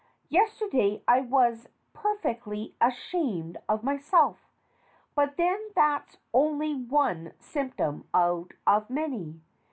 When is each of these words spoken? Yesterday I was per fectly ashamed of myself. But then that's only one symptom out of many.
Yesterday 0.29 1.03
I 1.07 1.21
was 1.21 1.69
per 1.93 2.17
fectly 2.17 2.73
ashamed 2.81 3.59
of 3.69 3.83
myself. 3.83 4.47
But 5.13 5.37
then 5.37 5.55
that's 5.75 6.17
only 6.33 6.73
one 6.73 7.33
symptom 7.37 8.07
out 8.11 8.55
of 8.65 8.89
many. 8.89 9.41